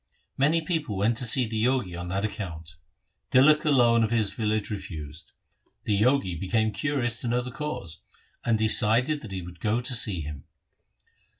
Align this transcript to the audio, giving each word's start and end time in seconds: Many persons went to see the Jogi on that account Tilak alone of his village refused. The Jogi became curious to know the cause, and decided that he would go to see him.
Many 0.35 0.61
persons 0.61 0.87
went 0.89 1.17
to 1.17 1.25
see 1.25 1.45
the 1.45 1.63
Jogi 1.63 1.95
on 1.95 2.07
that 2.07 2.25
account 2.25 2.75
Tilak 3.31 3.63
alone 3.65 4.03
of 4.03 4.09
his 4.09 4.33
village 4.33 4.71
refused. 4.71 5.33
The 5.83 5.99
Jogi 6.01 6.33
became 6.33 6.71
curious 6.71 7.21
to 7.21 7.27
know 7.27 7.41
the 7.43 7.51
cause, 7.51 8.01
and 8.43 8.57
decided 8.57 9.21
that 9.21 9.31
he 9.31 9.43
would 9.43 9.59
go 9.59 9.79
to 9.79 9.93
see 9.93 10.21
him. 10.21 10.45